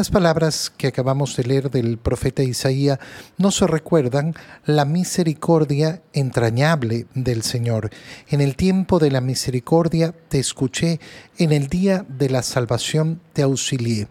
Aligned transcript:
Las 0.00 0.08
palabras 0.08 0.72
que 0.74 0.86
acabamos 0.86 1.36
de 1.36 1.44
leer 1.44 1.70
del 1.70 1.98
profeta 1.98 2.42
Isaías 2.42 2.98
no 3.36 3.50
se 3.50 3.66
recuerdan 3.66 4.34
la 4.64 4.86
misericordia 4.86 6.00
entrañable 6.14 7.06
del 7.12 7.42
Señor. 7.42 7.90
En 8.30 8.40
el 8.40 8.56
tiempo 8.56 8.98
de 8.98 9.10
la 9.10 9.20
misericordia 9.20 10.14
te 10.30 10.38
escuché, 10.38 11.00
en 11.36 11.52
el 11.52 11.66
día 11.66 12.06
de 12.08 12.30
la 12.30 12.42
salvación 12.42 13.20
te 13.34 13.42
auxilié. 13.42 14.08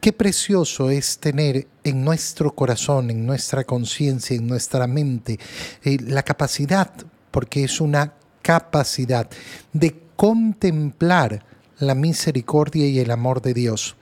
Qué 0.00 0.12
precioso 0.12 0.90
es 0.90 1.18
tener 1.18 1.68
en 1.84 2.04
nuestro 2.04 2.52
corazón, 2.52 3.08
en 3.10 3.24
nuestra 3.24 3.62
conciencia, 3.62 4.36
en 4.36 4.48
nuestra 4.48 4.88
mente, 4.88 5.38
eh, 5.84 5.98
la 6.08 6.24
capacidad, 6.24 6.90
porque 7.30 7.62
es 7.62 7.80
una 7.80 8.14
capacidad 8.42 9.30
de 9.72 9.96
contemplar 10.16 11.44
la 11.78 11.94
misericordia 11.94 12.88
y 12.88 12.98
el 12.98 13.12
amor 13.12 13.40
de 13.42 13.54
Dios. 13.54 13.94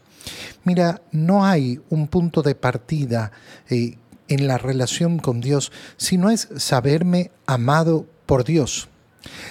Mira, 0.65 1.01
no 1.13 1.45
hay 1.45 1.81
un 1.89 2.09
punto 2.09 2.43
de 2.43 2.55
partida 2.55 3.33
eh, 3.69 3.97
en 4.29 4.47
la 4.47 4.59
relación 4.59 5.19
con 5.19 5.41
Dios, 5.41 5.73
sino 5.97 6.31
es 6.31 6.49
saberme 6.57 7.31
amado 7.47 8.07
por 8.27 8.45
Dios. 8.45 8.89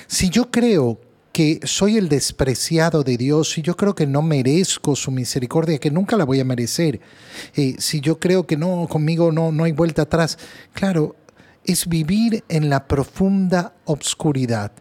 Si 0.07 0.29
yo 0.29 0.51
creo 0.51 0.99
que 1.33 1.59
soy 1.63 1.97
el 1.97 2.09
despreciado 2.09 3.03
de 3.03 3.17
Dios, 3.17 3.51
si 3.51 3.61
yo 3.61 3.75
creo 3.77 3.93
que 3.93 4.07
no 4.07 4.21
merezco 4.21 4.95
su 4.95 5.11
misericordia, 5.11 5.77
que 5.77 5.91
nunca 5.91 6.17
la 6.17 6.25
voy 6.25 6.39
a 6.39 6.45
merecer, 6.45 6.99
eh, 7.55 7.75
si 7.77 7.99
yo 7.99 8.19
creo 8.19 8.47
que 8.47 8.57
no, 8.57 8.87
conmigo 8.89 9.31
no, 9.31 9.51
no 9.51 9.63
hay 9.63 9.71
vuelta 9.71 10.03
atrás, 10.03 10.39
claro, 10.73 11.15
es 11.63 11.87
vivir 11.87 12.43
en 12.49 12.69
la 12.69 12.87
profunda 12.87 13.73
obscuridad, 13.85 14.71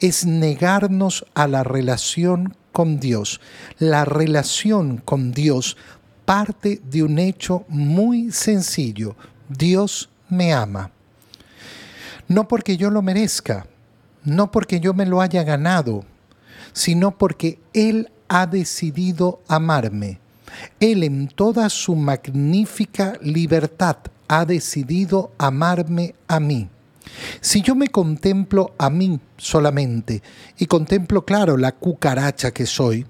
es 0.00 0.24
negarnos 0.24 1.26
a 1.34 1.48
la 1.48 1.64
relación 1.64 2.56
con 2.78 3.00
Dios. 3.00 3.40
La 3.80 4.04
relación 4.04 4.98
con 4.98 5.32
Dios 5.32 5.76
parte 6.24 6.80
de 6.88 7.02
un 7.02 7.18
hecho 7.18 7.64
muy 7.66 8.30
sencillo. 8.30 9.16
Dios 9.48 10.10
me 10.28 10.52
ama. 10.52 10.92
No 12.28 12.46
porque 12.46 12.76
yo 12.76 12.92
lo 12.92 13.02
merezca, 13.02 13.66
no 14.22 14.52
porque 14.52 14.78
yo 14.78 14.94
me 14.94 15.06
lo 15.06 15.20
haya 15.20 15.42
ganado, 15.42 16.04
sino 16.72 17.18
porque 17.18 17.58
Él 17.72 18.12
ha 18.28 18.46
decidido 18.46 19.40
amarme. 19.48 20.20
Él 20.78 21.02
en 21.02 21.26
toda 21.26 21.70
su 21.70 21.96
magnífica 21.96 23.14
libertad 23.20 23.96
ha 24.28 24.44
decidido 24.44 25.32
amarme 25.36 26.14
a 26.28 26.38
mí. 26.38 26.68
Si 27.40 27.62
yo 27.62 27.74
me 27.74 27.88
contemplo 27.88 28.74
a 28.78 28.90
mí 28.90 29.20
solamente 29.36 30.22
y 30.58 30.66
contemplo, 30.66 31.24
claro, 31.24 31.56
la 31.56 31.72
cucaracha 31.72 32.50
que 32.50 32.66
soy, 32.66 33.06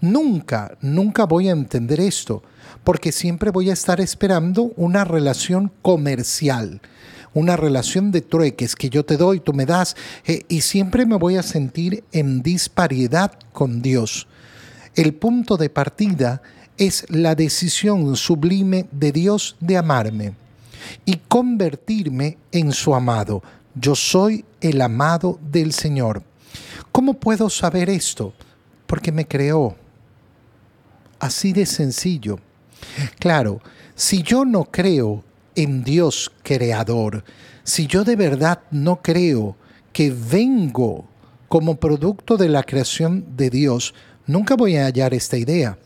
nunca, 0.00 0.76
nunca 0.80 1.24
voy 1.24 1.48
a 1.48 1.52
entender 1.52 2.00
esto, 2.00 2.42
porque 2.84 3.12
siempre 3.12 3.50
voy 3.50 3.70
a 3.70 3.74
estar 3.74 4.00
esperando 4.00 4.72
una 4.76 5.04
relación 5.04 5.72
comercial, 5.82 6.80
una 7.34 7.56
relación 7.56 8.12
de 8.12 8.22
trueques 8.22 8.76
que 8.76 8.90
yo 8.90 9.04
te 9.04 9.16
doy, 9.16 9.40
tú 9.40 9.52
me 9.52 9.66
das, 9.66 9.96
eh, 10.26 10.44
y 10.48 10.62
siempre 10.62 11.04
me 11.06 11.16
voy 11.16 11.36
a 11.36 11.42
sentir 11.42 12.04
en 12.12 12.42
disparidad 12.42 13.32
con 13.52 13.82
Dios. 13.82 14.26
El 14.94 15.14
punto 15.14 15.56
de 15.56 15.68
partida 15.68 16.40
es 16.78 17.04
la 17.10 17.34
decisión 17.34 18.16
sublime 18.16 18.86
de 18.92 19.12
Dios 19.12 19.56
de 19.60 19.76
amarme 19.76 20.45
y 21.04 21.16
convertirme 21.28 22.38
en 22.52 22.72
su 22.72 22.94
amado. 22.94 23.42
Yo 23.74 23.94
soy 23.94 24.44
el 24.60 24.80
amado 24.80 25.38
del 25.42 25.72
Señor. 25.72 26.22
¿Cómo 26.92 27.14
puedo 27.14 27.50
saber 27.50 27.90
esto? 27.90 28.32
Porque 28.86 29.12
me 29.12 29.26
creó. 29.26 29.76
Así 31.18 31.52
de 31.52 31.66
sencillo. 31.66 32.38
Claro, 33.18 33.60
si 33.94 34.22
yo 34.22 34.44
no 34.44 34.64
creo 34.64 35.24
en 35.54 35.82
Dios 35.82 36.32
creador, 36.42 37.24
si 37.64 37.86
yo 37.86 38.04
de 38.04 38.16
verdad 38.16 38.60
no 38.70 39.02
creo 39.02 39.56
que 39.92 40.10
vengo 40.10 41.06
como 41.48 41.76
producto 41.76 42.36
de 42.36 42.48
la 42.48 42.62
creación 42.62 43.36
de 43.36 43.50
Dios, 43.50 43.94
nunca 44.26 44.56
voy 44.56 44.76
a 44.76 44.84
hallar 44.86 45.14
esta 45.14 45.36
idea. 45.36 45.78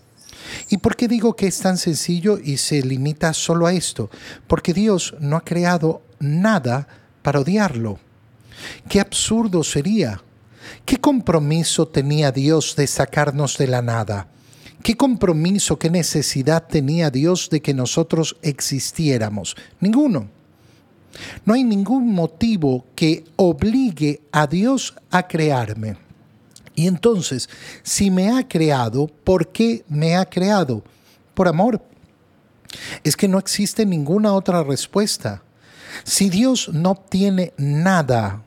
¿Y 0.69 0.79
por 0.79 0.97
qué 0.97 1.09
digo 1.09 1.35
que 1.35 1.47
es 1.47 1.59
tan 1.59 1.77
sencillo 1.77 2.39
y 2.39 2.57
se 2.57 2.83
limita 2.83 3.33
solo 3.33 3.67
a 3.67 3.73
esto? 3.73 4.11
Porque 4.47 4.73
Dios 4.73 5.15
no 5.21 5.37
ha 5.37 5.45
creado 5.45 6.03
nada 6.19 6.87
para 7.23 7.41
odiarlo. 7.41 7.99
Qué 8.89 9.01
absurdo 9.01 9.63
sería. 9.65 10.23
¿Qué 10.85 10.99
compromiso 10.99 11.89
tenía 11.89 12.33
Dios 12.33 12.77
de 12.77 12.87
sacarnos 12.87 13.59
de 13.59 13.67
la 13.67 13.83
nada? 13.83 14.29
¿Qué 14.83 14.97
compromiso, 14.97 15.79
qué 15.79 15.91
necesidad 15.91 16.67
tenía 16.67 17.11
Dios 17.11 17.51
de 17.51 17.61
que 17.61 17.75
nosotros 17.75 18.37
existiéramos? 18.43 19.57
Ninguno. 19.81 20.29
No 21.45 21.55
hay 21.55 21.65
ningún 21.65 22.13
motivo 22.15 22.87
que 22.95 23.25
obligue 23.37 24.23
a 24.33 24.47
Dios 24.47 24.95
a 25.11 25.27
crearme. 25.27 25.97
Y 26.81 26.87
entonces, 26.87 27.51
si 27.83 28.11
me 28.11 28.31
ha 28.31 28.49
creado, 28.49 29.07
¿por 29.07 29.49
qué 29.49 29.85
me 29.87 30.17
ha 30.17 30.25
creado? 30.25 30.83
Por 31.35 31.47
amor. 31.47 31.83
Es 33.05 33.17
que 33.17 33.29
no 33.29 33.39
existe 33.39 33.85
ninguna 33.85 34.33
otra 34.33 34.63
respuesta. 34.63 35.43
Si 36.05 36.31
Dios 36.31 36.71
no 36.73 36.93
obtiene 36.93 37.53
nada, 37.59 38.43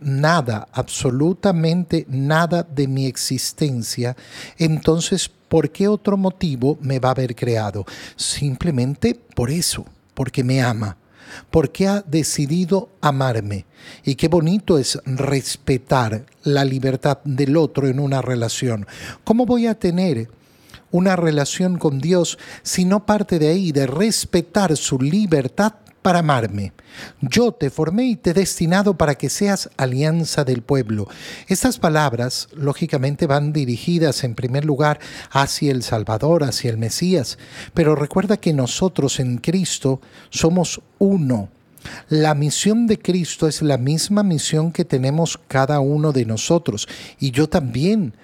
nada, 0.00 0.66
absolutamente 0.72 2.04
nada 2.08 2.64
de 2.64 2.88
mi 2.88 3.06
existencia, 3.06 4.16
entonces, 4.56 5.30
¿por 5.48 5.70
qué 5.70 5.86
otro 5.86 6.16
motivo 6.16 6.78
me 6.80 6.98
va 6.98 7.10
a 7.10 7.12
haber 7.12 7.36
creado? 7.36 7.86
Simplemente 8.16 9.14
por 9.14 9.52
eso, 9.52 9.84
porque 10.14 10.42
me 10.42 10.60
ama 10.60 10.96
porque 11.50 11.88
ha 11.88 12.02
decidido 12.02 12.90
amarme. 13.00 13.66
Y 14.04 14.14
qué 14.14 14.28
bonito 14.28 14.78
es 14.78 14.98
respetar 15.04 16.26
la 16.42 16.64
libertad 16.64 17.18
del 17.24 17.56
otro 17.56 17.86
en 17.86 18.00
una 18.00 18.22
relación. 18.22 18.86
¿Cómo 19.24 19.46
voy 19.46 19.66
a 19.66 19.78
tener 19.78 20.28
una 20.90 21.16
relación 21.16 21.78
con 21.78 21.98
Dios 21.98 22.38
si 22.62 22.84
no 22.84 23.04
parte 23.04 23.38
de 23.38 23.48
ahí, 23.48 23.72
de 23.72 23.86
respetar 23.86 24.76
su 24.76 24.98
libertad 24.98 25.74
para 26.08 26.20
amarme. 26.20 26.72
Yo 27.20 27.52
te 27.52 27.68
formé 27.68 28.06
y 28.06 28.16
te 28.16 28.30
he 28.30 28.32
destinado 28.32 28.96
para 28.96 29.16
que 29.16 29.28
seas 29.28 29.68
alianza 29.76 30.42
del 30.42 30.62
pueblo. 30.62 31.06
Estas 31.48 31.78
palabras, 31.78 32.48
lógicamente, 32.54 33.26
van 33.26 33.52
dirigidas 33.52 34.24
en 34.24 34.34
primer 34.34 34.64
lugar 34.64 35.00
hacia 35.30 35.70
el 35.70 35.82
Salvador, 35.82 36.44
hacia 36.44 36.70
el 36.70 36.78
Mesías, 36.78 37.36
pero 37.74 37.94
recuerda 37.94 38.38
que 38.38 38.54
nosotros 38.54 39.20
en 39.20 39.36
Cristo 39.36 40.00
somos 40.30 40.80
uno. 40.98 41.50
La 42.08 42.34
misión 42.34 42.86
de 42.86 42.98
Cristo 42.98 43.46
es 43.46 43.60
la 43.60 43.76
misma 43.76 44.22
misión 44.22 44.72
que 44.72 44.86
tenemos 44.86 45.38
cada 45.46 45.80
uno 45.80 46.12
de 46.12 46.24
nosotros, 46.24 46.88
y 47.20 47.32
yo 47.32 47.50
también 47.50 48.14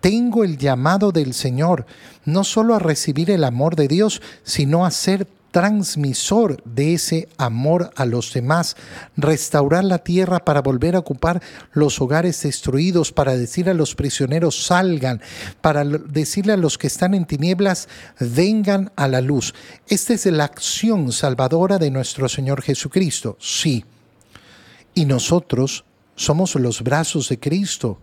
tengo 0.00 0.42
el 0.42 0.58
llamado 0.58 1.12
del 1.12 1.34
Señor, 1.34 1.86
no 2.24 2.42
solo 2.42 2.74
a 2.74 2.80
recibir 2.80 3.30
el 3.30 3.44
amor 3.44 3.76
de 3.76 3.86
Dios, 3.86 4.22
sino 4.42 4.84
a 4.84 4.90
ser 4.90 5.28
transmisor 5.58 6.62
de 6.64 6.94
ese 6.94 7.28
amor 7.36 7.90
a 7.96 8.06
los 8.06 8.32
demás, 8.32 8.76
restaurar 9.16 9.82
la 9.82 9.98
tierra 9.98 10.38
para 10.38 10.62
volver 10.62 10.94
a 10.94 11.00
ocupar 11.00 11.42
los 11.72 12.00
hogares 12.00 12.40
destruidos, 12.44 13.10
para 13.10 13.36
decir 13.36 13.68
a 13.68 13.74
los 13.74 13.96
prisioneros 13.96 14.66
salgan, 14.66 15.20
para 15.60 15.84
decirle 15.84 16.52
a 16.52 16.56
los 16.56 16.78
que 16.78 16.86
están 16.86 17.12
en 17.12 17.24
tinieblas 17.24 17.88
vengan 18.20 18.92
a 18.94 19.08
la 19.08 19.20
luz. 19.20 19.52
Esta 19.88 20.14
es 20.14 20.26
la 20.26 20.44
acción 20.44 21.10
salvadora 21.10 21.78
de 21.78 21.90
nuestro 21.90 22.28
Señor 22.28 22.62
Jesucristo, 22.62 23.36
sí. 23.40 23.84
Y 24.94 25.06
nosotros 25.06 25.84
somos 26.14 26.54
los 26.54 26.82
brazos 26.82 27.30
de 27.30 27.40
Cristo. 27.40 27.98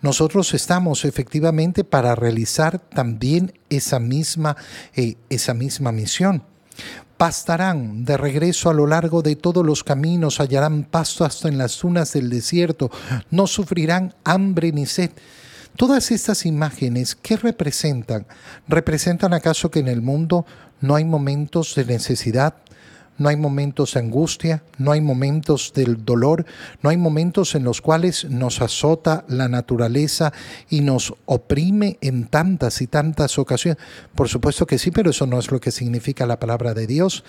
Nosotros 0.00 0.54
estamos 0.54 1.04
efectivamente 1.04 1.82
para 1.82 2.14
realizar 2.14 2.78
también 2.78 3.52
esa 3.68 3.98
misma, 3.98 4.56
eh, 4.94 5.16
esa 5.28 5.54
misma 5.54 5.90
misión. 5.90 6.53
Pastarán 7.16 8.04
de 8.04 8.16
regreso 8.16 8.70
a 8.70 8.74
lo 8.74 8.86
largo 8.86 9.22
de 9.22 9.36
todos 9.36 9.64
los 9.64 9.84
caminos, 9.84 10.40
hallarán 10.40 10.84
pasto 10.84 11.24
hasta 11.24 11.48
en 11.48 11.58
las 11.58 11.80
dunas 11.80 12.12
del 12.12 12.28
desierto, 12.28 12.90
no 13.30 13.46
sufrirán 13.46 14.14
hambre 14.24 14.72
ni 14.72 14.86
sed. 14.86 15.10
Todas 15.76 16.10
estas 16.10 16.46
imágenes, 16.46 17.14
¿qué 17.14 17.36
representan? 17.36 18.26
¿Representan 18.68 19.34
acaso 19.34 19.70
que 19.70 19.80
en 19.80 19.88
el 19.88 20.02
mundo 20.02 20.46
no 20.80 20.94
hay 20.94 21.04
momentos 21.04 21.74
de 21.74 21.84
necesidad, 21.84 22.54
no 23.18 23.28
hay 23.28 23.36
momentos 23.36 23.94
de 23.94 24.00
angustia, 24.00 24.62
no 24.78 24.92
hay 24.92 25.00
momentos 25.00 25.72
del 25.74 26.04
dolor, 26.04 26.44
no 26.82 26.90
hay 26.90 26.96
momentos 26.96 27.54
en 27.54 27.64
los 27.64 27.80
cuales 27.80 28.24
nos 28.24 28.60
azota 28.60 29.24
la 29.28 29.48
naturaleza 29.48 30.32
y 30.68 30.80
nos 30.80 31.14
oprime 31.26 31.98
en 32.00 32.26
tantas 32.26 32.80
y 32.80 32.86
tantas 32.86 33.38
ocasiones. 33.38 33.82
Por 34.14 34.28
supuesto 34.28 34.66
que 34.66 34.78
sí, 34.78 34.90
pero 34.90 35.10
eso 35.10 35.26
no 35.26 35.38
es 35.38 35.50
lo 35.50 35.60
que 35.60 35.70
significa 35.70 36.26
la 36.26 36.40
palabra 36.40 36.74
de 36.74 36.86
Dios. 36.86 37.24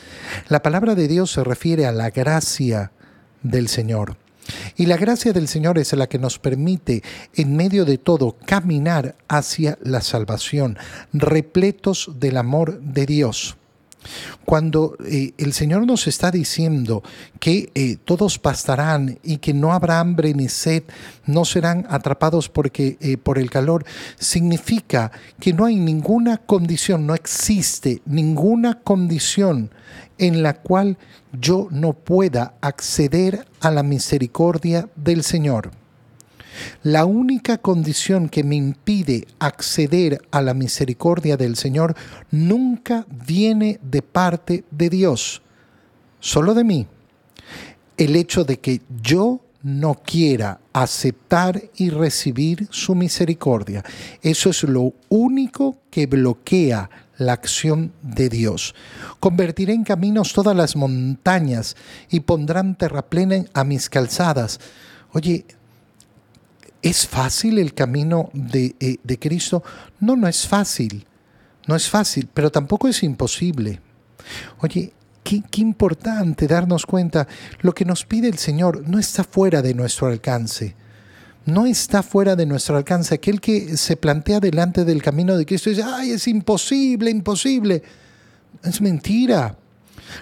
La 0.49 0.63
palabra 0.63 0.95
de 0.95 1.07
Dios 1.07 1.31
se 1.31 1.43
refiere 1.43 1.85
a 1.85 1.91
la 1.91 2.09
gracia 2.09 2.91
del 3.43 3.67
Señor. 3.67 4.17
Y 4.75 4.85
la 4.85 4.97
gracia 4.97 5.33
del 5.33 5.47
Señor 5.47 5.79
es 5.79 5.93
la 5.93 6.07
que 6.07 6.19
nos 6.19 6.37
permite, 6.37 7.01
en 7.33 7.55
medio 7.55 7.85
de 7.85 7.97
todo, 7.97 8.35
caminar 8.45 9.15
hacia 9.27 9.77
la 9.81 10.01
salvación, 10.01 10.77
repletos 11.13 12.11
del 12.19 12.37
amor 12.37 12.79
de 12.79 13.05
Dios. 13.05 13.57
Cuando 14.45 14.95
eh, 15.05 15.33
el 15.37 15.53
Señor 15.53 15.85
nos 15.85 16.07
está 16.07 16.31
diciendo 16.31 17.03
que 17.39 17.71
eh, 17.75 17.97
todos 18.03 18.39
pastarán 18.39 19.19
y 19.23 19.37
que 19.37 19.53
no 19.53 19.73
habrá 19.73 19.99
hambre 19.99 20.33
ni 20.33 20.49
sed, 20.49 20.83
no 21.25 21.45
serán 21.45 21.85
atrapados 21.89 22.49
porque, 22.49 22.97
eh, 22.99 23.17
por 23.17 23.37
el 23.37 23.49
calor, 23.49 23.85
significa 24.17 25.11
que 25.39 25.53
no 25.53 25.65
hay 25.65 25.75
ninguna 25.75 26.37
condición, 26.37 27.05
no 27.07 27.15
existe 27.15 28.01
ninguna 28.05 28.79
condición 28.81 29.71
en 30.17 30.43
la 30.43 30.53
cual 30.53 30.97
yo 31.33 31.67
no 31.71 31.93
pueda 31.93 32.53
acceder 32.61 33.45
a 33.59 33.71
la 33.71 33.83
misericordia 33.83 34.87
del 34.95 35.23
Señor. 35.23 35.71
La 36.83 37.05
única 37.05 37.57
condición 37.57 38.29
que 38.29 38.43
me 38.43 38.55
impide 38.55 39.27
acceder 39.39 40.21
a 40.31 40.41
la 40.41 40.53
misericordia 40.53 41.37
del 41.37 41.55
Señor 41.55 41.95
nunca 42.31 43.05
viene 43.25 43.79
de 43.81 44.01
parte 44.01 44.63
de 44.71 44.89
Dios, 44.89 45.41
solo 46.19 46.53
de 46.53 46.63
mí. 46.63 46.87
El 47.97 48.15
hecho 48.15 48.43
de 48.43 48.59
que 48.59 48.81
yo 49.01 49.41
no 49.65 49.95
quiera 49.95 50.59
aceptar 50.73 51.59
y 51.75 51.89
recibir 51.89 52.67
su 52.69 52.93
misericordia. 52.93 53.83
Eso 54.21 54.51
es 54.51 54.61
lo 54.61 54.93
único 55.09 55.79
que 55.89 56.05
bloquea 56.05 56.87
la 57.17 57.33
acción 57.33 57.91
de 58.03 58.29
Dios. 58.29 58.75
Convertiré 59.19 59.73
en 59.73 59.83
caminos 59.83 60.33
todas 60.33 60.55
las 60.55 60.75
montañas 60.75 61.75
y 62.11 62.19
pondrán 62.19 62.75
terraplén 62.75 63.49
a 63.53 63.63
mis 63.63 63.89
calzadas. 63.89 64.59
Oye, 65.13 65.45
¿Es 66.85 67.07
fácil 67.07 67.57
el 67.57 67.73
camino 67.73 68.29
eh, 68.53 68.97
de, 69.03 69.17
Cristo? 69.17 69.63
No, 69.99 70.15
no 70.15 70.27
es 70.27 70.45
fácil. 70.45 71.07
No 71.65 71.75
es 71.75 71.89
fácil, 71.89 72.29
pero 72.31 72.51
tampoco 72.51 72.87
es 72.87 73.01
imposible. 73.01 73.81
Oye, 74.59 74.93
Qué, 75.23 75.41
qué, 75.49 75.61
importante 75.61 76.45
darnos 76.45 76.85
cuenta, 76.85 77.27
lo 77.61 77.73
que 77.73 77.83
nos 77.83 78.05
pide 78.05 78.27
el 78.27 78.37
Señor 78.37 78.87
no 78.87 78.99
está 78.99 79.23
fuera 79.23 79.63
de 79.63 79.73
nuestro 79.73 80.05
alcance. 80.05 80.75
No 81.47 81.65
está 81.65 82.03
fuera 82.03 82.35
de 82.35 82.45
nuestro 82.45 82.77
alcance. 82.77 83.15
Aquel 83.15 83.41
que 83.41 83.75
se 83.75 83.97
plantea 83.97 84.39
delante 84.39 84.85
del 84.85 85.01
camino 85.01 85.35
de 85.35 85.47
Cristo 85.47 85.71
dice, 85.71 85.81
ay, 85.83 86.11
es 86.11 86.27
imposible, 86.27 87.09
imposible. 87.09 87.81
Es 88.63 88.79
mentira. 88.79 89.57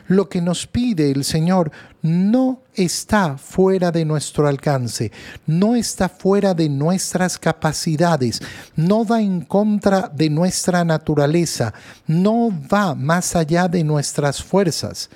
Lo 0.07 0.29
que 0.29 0.41
nos 0.41 0.67
pide 0.67 1.11
el 1.11 1.23
Señor 1.23 1.71
no 2.01 2.61
está 2.73 3.37
fuera 3.37 3.91
de 3.91 4.05
nuestro 4.05 4.47
alcance, 4.47 5.11
no 5.45 5.75
está 5.75 6.09
fuera 6.09 6.53
de 6.53 6.69
nuestras 6.69 7.37
capacidades, 7.37 8.41
no 8.75 9.05
va 9.05 9.21
en 9.21 9.41
contra 9.41 10.09
de 10.09 10.29
nuestra 10.29 10.83
naturaleza, 10.83 11.73
no 12.07 12.51
va 12.71 12.95
más 12.95 13.35
allá 13.35 13.67
de 13.67 13.83
nuestras 13.83 14.43
fuerzas. 14.43 15.09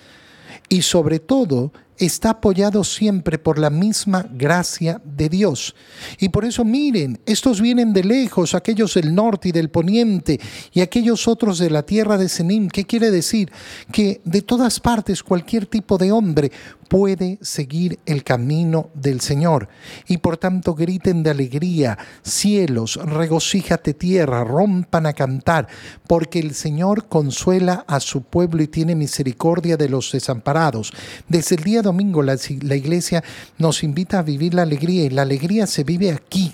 Y 0.69 0.81
sobre 0.81 1.19
todo, 1.19 1.71
está 1.97 2.31
apoyado 2.31 2.83
siempre 2.83 3.37
por 3.37 3.59
la 3.59 3.69
misma 3.69 4.27
gracia 4.31 5.01
de 5.03 5.29
Dios. 5.29 5.75
Y 6.19 6.29
por 6.29 6.45
eso 6.45 6.63
miren, 6.63 7.19
estos 7.25 7.61
vienen 7.61 7.93
de 7.93 8.03
lejos, 8.03 8.53
aquellos 8.53 8.93
del 8.93 9.13
norte 9.13 9.49
y 9.49 9.51
del 9.51 9.69
poniente, 9.69 10.39
y 10.71 10.81
aquellos 10.81 11.27
otros 11.27 11.59
de 11.59 11.69
la 11.69 11.83
tierra 11.83 12.17
de 12.17 12.29
Senim. 12.29 12.69
¿Qué 12.69 12.85
quiere 12.85 13.11
decir? 13.11 13.51
Que 13.91 14.21
de 14.23 14.41
todas 14.41 14.79
partes 14.79 15.23
cualquier 15.23 15.65
tipo 15.65 15.97
de 15.97 16.11
hombre 16.11 16.51
puede 16.87 17.37
seguir 17.41 17.99
el 18.05 18.23
camino 18.23 18.89
del 18.93 19.21
Señor. 19.21 19.67
Y 20.07 20.17
por 20.17 20.37
tanto 20.37 20.73
griten 20.73 21.23
de 21.23 21.31
alegría, 21.31 21.97
cielos, 22.21 22.97
regocíjate 23.03 23.93
tierra, 23.93 24.43
rompan 24.43 25.05
a 25.05 25.13
cantar, 25.13 25.67
porque 26.07 26.39
el 26.39 26.53
Señor 26.53 27.07
consuela 27.07 27.85
a 27.87 27.99
su 27.99 28.21
pueblo 28.21 28.63
y 28.63 28.67
tiene 28.67 28.95
misericordia 28.95 29.77
de 29.77 29.89
los 29.89 30.11
desamparados. 30.11 30.93
Desde 31.27 31.55
el 31.55 31.63
día 31.63 31.81
domingo 31.87 32.21
la, 32.21 32.35
iglesia 32.75 33.23
nos 33.57 33.83
invita 33.83 34.19
a 34.19 34.23
vivir 34.23 34.53
la 34.53 34.63
alegría 34.63 35.05
y 35.05 35.09
la 35.09 35.23
alegría 35.23 35.67
se 35.67 35.83
vive 35.83 36.11
aquí 36.11 36.53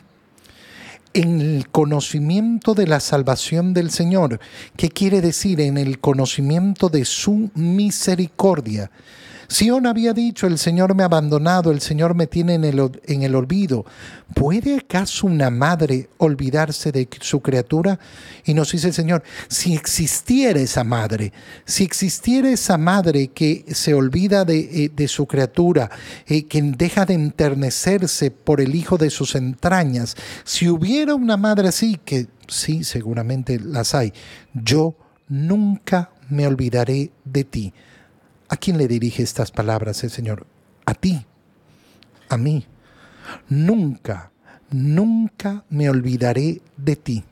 en 1.13 1.41
el 1.41 1.69
conocimiento 1.69 2.73
de 2.73 2.87
la 2.87 2.99
salvación 2.99 3.73
del 3.73 3.91
Señor. 3.91 4.39
¿Qué 4.75 4.89
quiere 4.89 5.21
decir? 5.21 5.61
En 5.61 5.77
el 5.77 5.99
conocimiento 5.99 6.89
de 6.89 7.05
su 7.05 7.51
misericordia. 7.53 8.89
Sion 9.53 9.85
había 9.85 10.13
dicho, 10.13 10.47
el 10.47 10.57
Señor 10.57 10.95
me 10.95 11.03
ha 11.03 11.05
abandonado, 11.05 11.69
el 11.69 11.79
Señor 11.79 12.15
me 12.15 12.25
tiene 12.25 12.55
en 12.55 12.63
el, 12.63 12.99
en 13.05 13.21
el 13.21 13.35
olvido. 13.35 13.85
¿Puede 14.33 14.77
acaso 14.77 15.27
una 15.27 15.51
madre 15.51 16.09
olvidarse 16.17 16.91
de 16.91 17.07
su 17.21 17.39
criatura? 17.39 17.99
Y 18.45 18.55
nos 18.55 18.71
dice 18.71 18.87
el 18.87 18.95
Señor, 18.95 19.21
si 19.49 19.75
existiera 19.75 20.59
esa 20.59 20.83
madre, 20.83 21.33
si 21.65 21.83
existiera 21.83 22.49
esa 22.49 22.79
madre 22.79 23.27
que 23.27 23.63
se 23.67 23.93
olvida 23.93 24.43
de, 24.43 24.91
eh, 24.97 25.07
su 25.07 25.27
criatura, 25.27 25.91
eh, 26.25 26.45
que 26.45 26.59
deja 26.59 27.05
de 27.05 27.13
enternecerse 27.13 28.31
por 28.31 28.59
el 28.59 28.73
hijo 28.73 28.97
de 28.97 29.11
sus 29.11 29.35
entrañas, 29.35 30.15
si 30.43 30.67
hubiera 30.67 31.13
una 31.13 31.37
madre 31.37 31.67
así, 31.67 31.99
que 32.03 32.25
sí, 32.47 32.83
seguramente 32.83 33.59
las 33.59 33.93
hay, 33.93 34.13
yo 34.55 34.95
nunca 35.29 36.09
me 36.27 36.47
olvidaré 36.47 37.11
de 37.23 37.43
ti. 37.43 37.73
¿A 38.53 38.57
quién 38.57 38.77
le 38.77 38.87
dirige 38.87 39.23
estas 39.23 39.49
palabras 39.49 40.03
el 40.03 40.11
Señor? 40.11 40.45
A 40.85 40.93
ti, 40.93 41.25
a 42.29 42.37
mí. 42.37 42.67
Nunca, 43.49 44.31
nunca 44.69 45.65
me 45.71 45.89
olvidaré 45.89 46.61
de 46.77 46.95
ti. 46.95 47.23